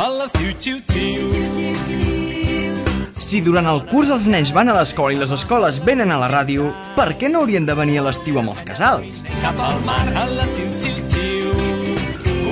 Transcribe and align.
A 0.00 0.06
l'estiu, 0.08 0.54
xiu, 0.56 0.78
xiu. 0.88 1.24
Si 3.20 3.42
durant 3.44 3.66
el 3.68 3.82
curs 3.90 4.08
els 4.14 4.24
nens 4.32 4.48
van 4.56 4.70
a 4.72 4.76
l'escola 4.78 5.12
i 5.12 5.18
les 5.20 5.32
escoles 5.36 5.76
venen 5.84 6.08
a 6.08 6.16
la 6.22 6.30
ràdio, 6.32 6.70
per 6.96 7.10
què 7.20 7.28
no 7.28 7.42
haurien 7.42 7.66
de 7.68 7.74
venir 7.76 7.98
a 8.00 8.06
l'estiu 8.06 8.38
amb 8.40 8.54
els 8.54 8.62
casals? 8.64 9.18
Cap 9.42 9.60
al 9.60 9.76
mar, 9.84 10.00
a 10.16 10.22
l'estiu, 10.30 10.70
xiu, 10.80 10.96
xiu. 11.12 11.50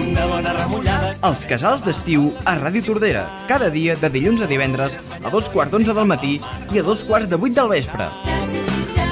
Una 0.03 0.27
bona 0.29 0.53
remullada. 0.59 1.15
Els 1.31 1.47
casals 1.49 1.87
d'estiu 1.87 2.29
a 2.45 2.59
Ràdio 2.61 2.85
Tordera, 2.91 3.25
cada 3.49 3.73
dia 3.73 3.97
de 3.97 4.13
dilluns 4.13 4.45
a 4.45 4.51
divendres 4.51 4.99
a 5.17 5.33
dos 5.33 5.49
quarts 5.55 5.73
d'onze 5.73 5.97
del 5.97 6.11
matí 6.13 6.37
i 6.69 6.83
a 6.83 6.85
dos 6.85 7.01
quarts 7.09 7.33
de 7.33 7.41
vuit 7.41 7.57
del 7.57 7.73
vespre. 7.73 8.11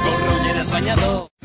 Corre 0.05 0.37
ulleres 0.37 0.77
banyador. 0.77 1.36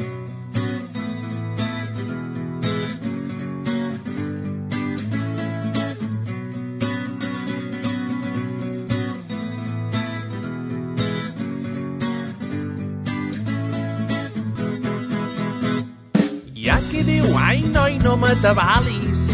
Ai, 17.51 17.59
noi, 17.67 17.97
no 17.99 18.15
m'atabalis. 18.15 19.25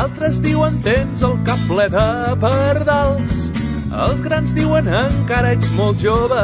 Altres 0.00 0.40
diuen, 0.44 0.76
tens 0.84 1.22
el 1.24 1.38
cap 1.46 1.60
ple 1.70 1.86
de 1.92 2.36
pardals. 2.42 3.46
Els 4.04 4.20
grans 4.20 4.52
diuen, 4.56 4.86
encara 4.98 5.54
ets 5.56 5.70
molt 5.78 6.02
jove. 6.04 6.42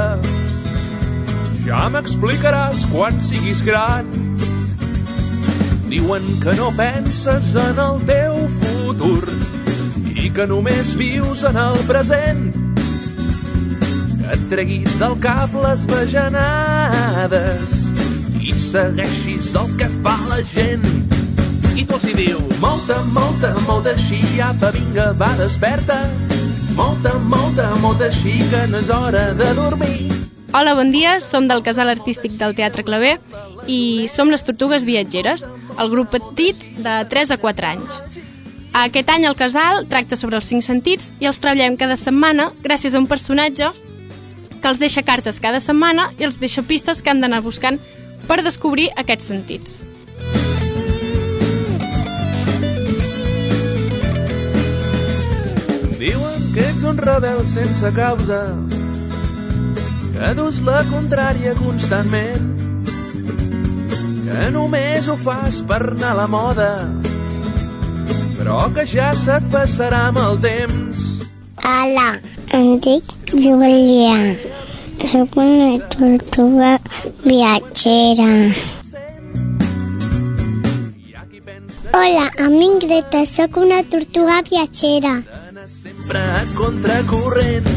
Ja 1.66 1.82
m'explicaràs 1.92 2.86
quan 2.94 3.20
siguis 3.20 3.60
gran. 3.66 4.08
Diuen 5.90 6.24
que 6.40 6.54
no 6.56 6.70
penses 6.78 7.52
en 7.60 7.76
el 7.84 8.00
teu 8.08 8.38
futur 8.62 9.24
i 10.16 10.30
que 10.32 10.48
només 10.48 10.96
vius 10.96 11.44
en 11.44 11.60
el 11.60 11.76
present. 11.90 12.46
Que 14.16 14.32
et 14.38 14.48
treguis 14.54 14.96
del 15.02 15.20
cap 15.20 15.52
les 15.66 15.84
bajanades 15.92 17.85
i 18.46 18.52
segueixis 18.54 19.54
el 19.58 19.72
que 19.78 19.88
fa 20.04 20.14
la 20.30 20.38
gent. 20.46 20.84
I 21.74 21.82
tu 21.82 21.96
els 21.96 22.04
hi 22.06 22.12
diu, 22.14 22.38
molta, 22.62 23.00
molta, 23.16 23.50
molta 23.66 23.92
així, 23.96 24.20
apa, 24.42 24.70
vinga, 24.76 25.08
va, 25.18 25.32
desperta. 25.40 25.98
Molta, 26.76 27.16
molta, 27.32 27.72
molta 27.82 28.06
així, 28.06 28.36
que 28.52 28.62
no 28.70 28.78
és 28.84 28.90
hora 28.92 29.32
de 29.34 29.50
dormir. 29.58 29.96
Hola, 30.54 30.76
bon 30.78 30.92
dia, 30.94 31.16
som 31.20 31.48
del 31.50 31.64
Casal 31.66 31.90
Artístic 31.90 32.38
del 32.38 32.54
Teatre 32.54 32.86
Clavé 32.86 33.16
i 33.66 34.06
som 34.08 34.30
les 34.30 34.46
Tortugues 34.46 34.86
Viatgeres, 34.86 35.42
el 35.76 35.90
grup 35.90 36.14
petit 36.14 36.62
de 36.78 37.00
3 37.10 37.34
a 37.34 37.40
4 37.42 37.70
anys. 37.74 37.98
Aquest 38.76 39.10
any 39.10 39.26
el 39.26 39.36
casal 39.36 39.86
tracta 39.90 40.16
sobre 40.20 40.38
els 40.38 40.46
cinc 40.46 40.62
sentits 40.62 41.10
i 41.18 41.26
els 41.26 41.40
treballem 41.42 41.78
cada 41.80 41.96
setmana 41.98 42.50
gràcies 42.62 42.94
a 42.94 43.00
un 43.00 43.08
personatge 43.10 43.72
que 44.60 44.68
els 44.68 44.78
deixa 44.78 45.02
cartes 45.02 45.40
cada 45.40 45.60
setmana 45.64 46.10
i 46.20 46.28
els 46.28 46.38
deixa 46.38 46.62
pistes 46.62 47.00
que 47.02 47.10
han 47.10 47.24
d'anar 47.24 47.42
buscant 47.44 47.80
per 48.27 48.43
descobrir 48.43 48.88
aquests 48.99 49.30
sentits. 49.30 49.79
Diuen 56.01 56.43
que 56.54 56.66
ets 56.71 56.85
un 56.85 56.99
rebel 57.01 57.41
sense 57.49 57.93
causa, 57.97 58.43
que 60.13 60.35
dus 60.37 60.60
la 60.66 60.82
contrària 60.91 61.54
constantment, 61.59 62.52
que 64.27 64.50
només 64.53 65.09
ho 65.09 65.16
fas 65.16 65.62
per 65.65 65.81
anar 65.94 66.12
a 66.12 66.21
la 66.22 66.28
moda, 66.28 66.71
però 68.37 68.66
que 68.75 68.84
ja 68.88 69.12
se't 69.16 69.49
passarà 69.54 70.06
amb 70.10 70.21
el 70.22 70.41
temps. 70.44 71.06
Hola, 71.65 72.09
em 72.54 72.77
dic 72.84 73.16
Júlia. 73.32 74.66
Soc 75.04 75.36
una 75.36 75.78
tortuga 75.88 76.78
viatgera. 77.25 78.28
Hola, 81.92 82.30
amic 82.38 82.80
Greta, 82.84 83.24
sóc 83.26 83.56
una 83.56 83.82
tortuga 83.84 84.40
viatgera. 84.48 85.22
Sempre 85.66 86.18
a 86.18 86.42
contracorrent. 86.56 87.68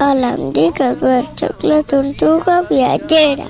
Hola, 0.00 0.34
em 0.34 0.52
dic 0.52 0.80
Albert, 0.80 1.38
sóc 1.40 1.62
la 1.62 1.82
tortuga 1.82 2.62
viatgera. 2.70 3.46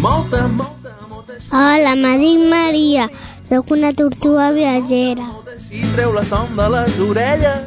Molta, 0.00 0.46
molta, 0.48 0.96
molta 1.08 1.38
Hola, 1.50 1.94
me 1.96 2.16
dic 2.18 2.48
Maria, 2.50 3.08
sóc 3.48 3.70
una 3.70 3.92
tortuga 3.92 4.50
viatgera. 4.52 5.28
així, 5.56 5.84
treu 5.94 6.12
la 6.12 6.24
son 6.24 6.56
de 6.56 6.68
les 6.74 6.98
orelles. 6.98 7.62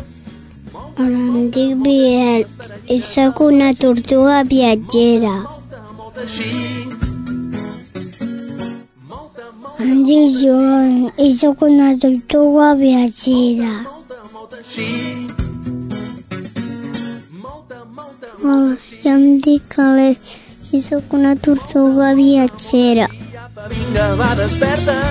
Hola, 0.97 1.07
em 1.07 1.49
dic 1.51 1.75
Biel 1.83 2.45
i 2.45 2.74
sóc 3.01 3.39
una 3.41 3.73
tortuga 3.73 4.43
viatgera. 4.43 5.33
Em 9.79 10.03
dic 10.05 10.37
Joan 10.41 11.09
i 11.17 11.33
sóc 11.33 11.63
una 11.65 11.97
tortuga 11.97 12.73
viatgera. 12.75 13.73
Hola, 18.43 18.77
jo 19.03 19.17
em 19.17 19.27
dic 19.41 19.79
Alex 19.79 20.37
i 20.71 20.81
sóc 20.81 21.13
una 21.13 21.35
tortuga 21.35 22.13
viatgera. 22.13 23.09
vinga, 23.69 24.15
va, 24.15 24.33
desperta. 24.35 25.01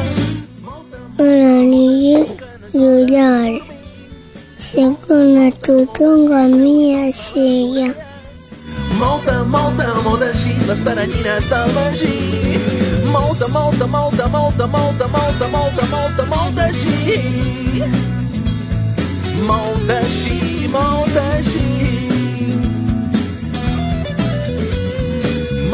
Hola, 1.18 1.54
em 1.58 1.70
dic 1.70 2.42
Juliol. 2.72 3.73
Soc 4.64 5.10
una 5.10 5.50
tortuga 5.60 6.46
viatgera. 6.48 7.88
Molta, 8.96 9.42
molta, 9.44 9.88
molta 10.06 10.30
així, 10.30 10.54
les 10.64 10.80
taranyines 10.80 11.48
del 11.50 11.72
Magí. 11.76 12.12
Molta, 13.12 13.48
molta, 13.48 13.86
molta, 13.86 14.26
molta, 14.26 14.66
molta, 14.66 15.06
molta, 15.16 15.48
molta, 15.52 15.84
molta, 15.92 16.24
molta 16.30 16.64
així. 16.70 17.84
Molta 19.50 19.98
així, 19.98 20.38
molta 20.72 21.26
així. 21.34 21.66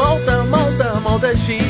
Molta, 0.01 0.43
molta, 0.51 0.91
molta 1.07 1.31
així. 1.31 1.61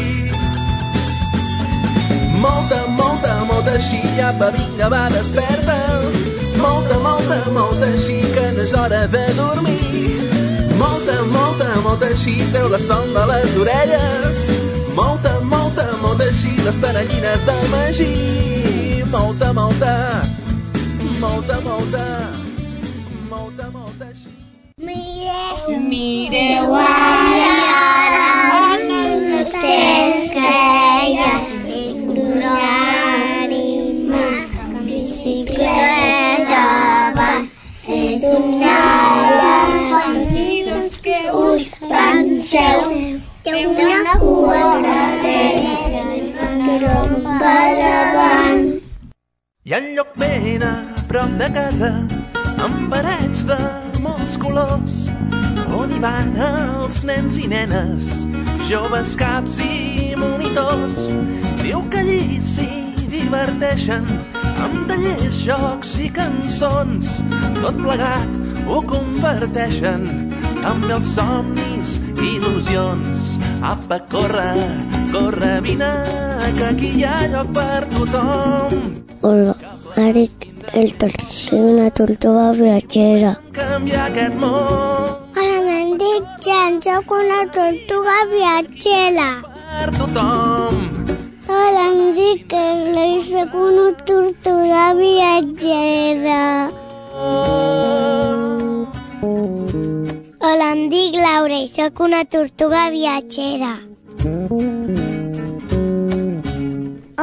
Molta, 2.41 2.81
molta, 2.97 3.37
molta 3.53 3.77
així, 3.77 4.01
apa, 4.31 4.49
vinga, 4.57 4.89
va, 4.89 5.05
desperta. 5.13 6.20
Molta, 6.81 6.97
molta, 6.97 7.35
molta 7.53 7.85
així, 7.85 8.15
no 8.55 8.63
és 8.63 8.71
hora 8.73 9.05
de 9.05 9.21
dormir. 9.37 10.23
Molta, 10.79 11.13
molta, 11.29 11.67
molta 11.83 12.07
així, 12.09 12.33
treu 12.51 12.69
la 12.73 12.79
son 12.81 13.13
de 13.13 13.25
les 13.29 13.53
orelles. 13.55 14.41
Molta, 14.97 15.35
molta, 15.45 15.85
molta 16.01 16.25
així, 16.25 16.55
les 16.65 16.81
taranyines 16.81 17.45
del 17.45 17.69
Magí. 17.69 18.09
Molta, 19.13 19.53
molta, 19.53 19.93
molta, 21.21 21.61
molta, 21.69 22.03
molta, 23.29 23.69
molta 23.77 24.09
així. 24.09 24.33
Mireu 24.81 26.73
ara, 26.73 26.97
ara, 26.97 27.50
penseu, 42.51 43.19
té 43.44 43.66
una 43.66 44.16
cua 44.19 44.56
darrere 44.84 46.01
i 46.17 46.34
una 46.35 46.78
trompa 46.81 47.53
davant. 47.78 48.66
Hi 49.63 49.73
ha 49.73 49.79
un 49.79 49.88
lloc 49.95 50.12
ben 50.19 50.66
a 50.67 50.73
prop 51.07 51.31
de 51.40 51.47
casa, 51.56 51.91
amb 52.66 52.90
parets 52.91 53.46
de 53.47 53.58
molts 54.03 54.35
colors, 54.41 54.97
on 55.78 55.96
hi 55.96 56.02
van 56.03 56.35
els 56.49 56.99
nens 57.08 57.40
i 57.40 57.47
nenes, 57.47 58.11
joves 58.67 59.16
caps 59.16 59.61
i 59.64 60.11
monitors. 60.20 61.08
Diu 61.64 61.85
que 61.87 62.03
allí 62.03 62.41
s'hi 62.43 62.67
diverteixen, 63.16 64.08
amb 64.59 64.87
tallers, 64.91 65.40
jocs 65.46 65.96
i 66.03 66.11
cançons. 66.20 67.22
Tot 67.61 67.79
plegat 67.79 68.67
ho 68.67 68.84
converteixen 68.91 70.09
amb 70.67 70.91
els 70.91 71.16
somnis 71.16 71.71
i 71.71 71.71
il·lusions. 72.28 73.28
Apa, 73.62 74.00
corre, 74.12 74.50
corre, 75.12 75.52
vine, 75.66 75.91
que 76.58 76.66
aquí 76.70 76.94
hi 77.00 77.03
ha 77.06 77.28
lloc 77.34 77.52
per 77.58 77.82
tothom. 77.94 78.94
Hola, 79.22 79.56
Eric, 79.96 80.47
el 80.73 80.94
soy 81.29 81.59
una 81.59 81.90
tortuga 81.91 82.52
viatgera. 82.53 83.35
Canviar 83.52 84.08
aquest 84.09 84.35
món 84.35 85.22
Hola, 85.41 85.76
em 85.82 85.91
dic 86.02 86.29
Jan, 86.46 86.79
sóc 86.85 87.12
una 87.18 87.41
tortuga 87.58 88.18
viatgera. 88.34 89.29
per 89.72 89.90
tothom. 89.97 90.82
Hola, 91.47 91.85
em 91.91 92.14
dic 92.18 92.47
Carla 92.53 93.06
i 93.16 93.20
sóc 93.28 93.53
una 93.66 93.88
tortuga 94.06 94.84
viatgera. 95.02 96.41
Hola, 100.51 100.73
em 100.75 100.89
dic 100.91 101.13
Laura 101.15 101.57
i 101.63 101.67
sóc 101.71 101.99
una 102.03 102.25
tortuga 102.33 102.79
viatgera. 102.91 103.69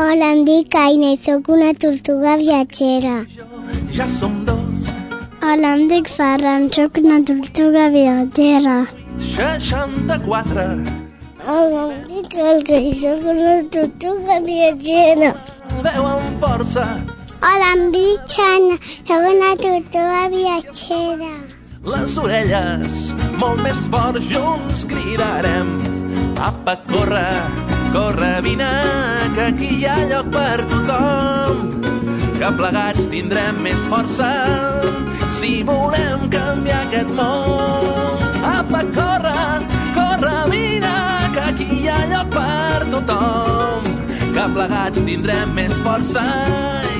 Hola, 0.03 0.29
em 0.29 0.41
dic 0.47 0.77
Aina 0.83 1.11
i 1.13 1.19
sóc 1.25 1.51
una 1.57 1.75
tortuga 1.83 2.37
viatgera. 2.41 3.17
Ja 3.99 4.07
som 4.15 4.39
dos, 4.47 4.95
Hola, 5.43 5.75
em 5.75 5.85
dic 5.91 6.09
Ferran, 6.15 6.71
sóc 6.79 6.97
una 7.03 7.19
tortuga 7.33 7.85
viatgera. 7.99 8.79
64. 9.27 10.67
Hola, 11.45 11.85
em 11.85 12.01
dic 12.15 12.41
Olga 12.49 12.81
i 12.81 12.97
sóc 13.03 13.29
una 13.35 13.61
tortuga 13.77 14.41
viatgera. 14.49 15.35
Veu 15.85 16.11
amb 16.15 16.41
força, 16.47 16.89
Hola, 17.45 17.71
em 17.77 17.87
dic 17.93 18.37
Xana, 18.39 18.81
sóc 19.05 19.31
una 19.37 19.55
tortuga 19.69 20.27
viatgera. 20.33 21.58
Les 21.87 22.17
orelles 22.19 22.97
molt 23.39 23.63
més 23.63 23.79
fort 23.93 24.19
junts 24.31 24.85
cridarem. 24.89 25.71
Apa, 26.43 26.77
corre, 26.87 27.27
corre, 27.95 28.33
vine, 28.43 28.71
que 29.35 29.45
aquí 29.47 29.71
hi 29.79 29.87
ha 29.87 29.97
lloc 30.11 30.31
per 30.35 30.59
tothom. 30.71 31.65
Que 32.39 32.51
plegats 32.59 33.09
tindrem 33.11 33.63
més 33.63 33.81
força 33.91 34.31
si 35.39 35.63
volem 35.67 36.29
canviar 36.33 36.85
aquest 36.87 37.11
món. 37.15 38.27
Apa, 38.53 38.85
corre, 38.95 39.41
corre, 39.97 40.37
vine, 40.53 40.95
que 41.35 41.47
aquí 41.51 41.69
hi 41.81 41.89
ha 41.91 41.99
lloc 42.13 42.31
per 42.35 42.87
tothom. 42.95 43.91
Que 44.29 44.47
plegats 44.55 45.03
tindrem 45.07 45.55
més 45.59 45.75
força 45.87 46.25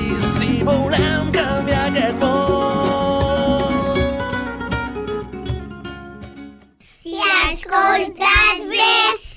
i 0.03 0.19
si 0.33 0.59
volem 0.67 1.31
canviar 1.35 1.87
aquest 1.91 2.21
món. 2.23 2.38
Escoltes 7.69 8.61
bé, 8.69 8.93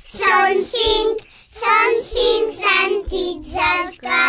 són 0.08 0.62
cinc, 0.68 1.24
són 1.58 1.98
cinc 2.06 2.54
sentits 2.60 3.58
els 3.64 3.98
que 4.00 4.20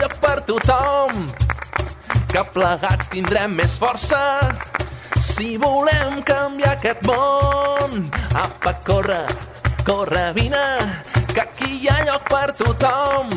lloc 0.00 0.16
per 0.22 0.38
tothom. 0.48 1.26
Que 2.30 2.42
plegats 2.52 3.10
tindrem 3.12 3.54
més 3.56 3.76
força 3.80 4.20
si 5.22 5.56
volem 5.60 6.20
canviar 6.26 6.74
aquest 6.76 7.02
món. 7.08 8.06
Apa, 8.36 8.74
corre, 8.86 9.22
corre, 9.86 10.24
vine, 10.36 10.64
que 11.32 11.44
aquí 11.44 11.70
hi 11.80 11.90
ha 11.92 11.98
lloc 12.08 12.28
per 12.30 12.50
tothom. 12.58 13.32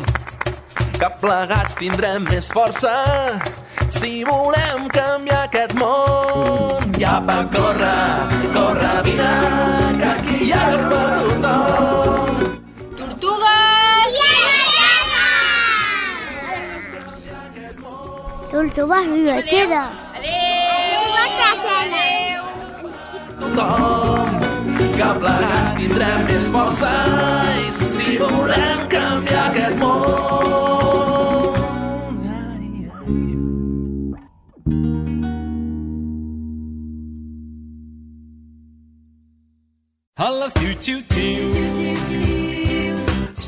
Que 1.00 1.10
plegats 1.22 1.78
tindrem 1.80 2.26
més 2.28 2.50
força 2.52 2.94
si 3.90 4.24
volem 4.24 4.88
canviar 4.92 5.44
aquest 5.48 5.76
món. 5.80 6.90
I 7.00 7.08
apa, 7.08 7.42
corre, 7.54 7.94
corre, 8.56 8.92
vine, 9.08 9.32
que 10.00 10.10
aquí 10.14 10.42
hi 10.48 10.52
ha 10.52 10.66
lloc 10.74 10.90
per 10.92 11.08
tothom. 11.28 12.29
Tortuga 18.50 19.02
viatgera. 19.06 19.82
tothom 23.40 24.38
que 24.96 25.08
plegats 25.20 25.76
tindrem 25.78 26.24
més 26.28 26.46
força 26.54 26.90
i 27.64 27.70
si 27.78 28.18
volem 28.20 28.84
canviar 28.94 29.46
aquest 29.50 29.76
món. 29.80 30.50
A 40.20 40.28
l'estiu, 40.36 40.74
xiu, 40.84 40.98
xiu. 41.14 41.49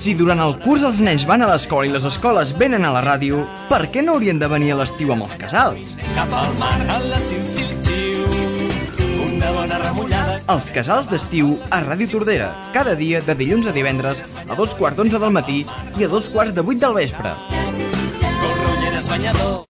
Si 0.02 0.16
durant 0.19 0.40
el 0.43 0.56
curs 0.58 0.82
els 0.82 0.99
nens 0.99 1.22
van 1.31 1.44
a 1.44 1.46
l'escola 1.46 1.87
i 1.87 1.93
les 1.93 2.02
escoles 2.08 2.50
venen 2.58 2.82
a 2.82 2.90
la 2.90 3.04
ràdio, 3.04 3.44
per 3.69 3.84
què 3.94 4.02
no 4.02 4.16
haurien 4.16 4.40
de 4.40 4.49
venir 4.50 4.72
a 4.75 4.81
l'estiu 4.81 5.12
amb 5.14 5.28
els 5.28 5.37
casals? 5.38 5.93
Cap 6.16 6.34
al 6.40 6.50
mar, 6.58 6.72
a 6.90 6.99
l'estiu, 7.04 7.38
xiu, 7.54 7.70
xiu. 7.87 8.26
Una 9.28 9.54
bona 9.54 9.78
remullada. 9.84 10.40
Els 10.56 10.75
casals 10.75 11.06
d'estiu 11.06 11.54
a 11.70 11.84
Ràdio 11.87 12.16
Tordera, 12.16 12.50
cada 12.75 12.99
dia 12.99 13.22
de 13.22 13.38
dilluns 13.38 13.70
a 13.70 13.78
divendres 13.78 14.26
a 14.43 14.58
dos 14.58 14.75
quarts 14.75 14.99
d'onze 14.99 15.22
del 15.22 15.38
matí 15.38 15.62
i 15.94 16.02
a 16.02 16.10
dos 16.10 16.26
quarts 16.34 16.58
de 16.58 16.66
vuit 16.66 16.82
del 16.82 16.99
vespre. 16.99 17.37
Corrolleres 18.43 19.06
banyador. 19.06 19.62